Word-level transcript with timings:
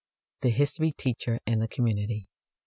THE 0.41 0.49
HISTORY 0.49 0.93
TEACHER 0.93 1.41
AND 1.45 1.61
THE 1.61 1.67
COMMUNITY. 1.67 2.27